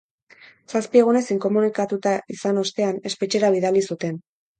Zazpi 0.71 1.01
egunez 1.01 1.21
inkomunikatuta 1.35 2.13
izan 2.37 2.61
ostean, 2.63 2.97
espetxera 3.11 3.53
bidali 3.57 3.85
zuten. 3.91 4.19